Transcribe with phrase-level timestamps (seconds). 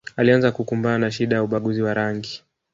[0.17, 2.43] Alianza kukumbana na shida ya ubaguzi wa rangi